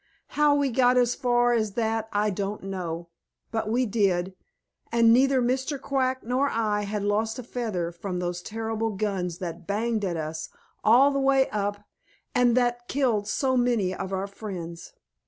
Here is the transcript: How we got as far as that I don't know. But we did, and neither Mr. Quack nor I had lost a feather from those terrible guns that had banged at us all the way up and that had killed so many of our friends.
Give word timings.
How 0.29 0.55
we 0.55 0.71
got 0.71 0.97
as 0.97 1.13
far 1.13 1.53
as 1.53 1.73
that 1.73 2.09
I 2.11 2.31
don't 2.31 2.63
know. 2.63 3.09
But 3.51 3.69
we 3.69 3.85
did, 3.85 4.33
and 4.91 5.13
neither 5.13 5.43
Mr. 5.43 5.79
Quack 5.79 6.23
nor 6.23 6.49
I 6.49 6.81
had 6.85 7.03
lost 7.03 7.37
a 7.37 7.43
feather 7.43 7.91
from 7.91 8.17
those 8.17 8.41
terrible 8.41 8.89
guns 8.95 9.37
that 9.37 9.45
had 9.53 9.67
banged 9.67 10.03
at 10.03 10.17
us 10.17 10.49
all 10.83 11.11
the 11.11 11.19
way 11.19 11.51
up 11.51 11.83
and 12.33 12.57
that 12.57 12.73
had 12.79 12.87
killed 12.87 13.27
so 13.27 13.55
many 13.55 13.93
of 13.93 14.11
our 14.11 14.25
friends. 14.25 14.93